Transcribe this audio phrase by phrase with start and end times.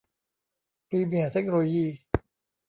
[0.87, 1.87] พรีเมียร์ เทคโนโลยี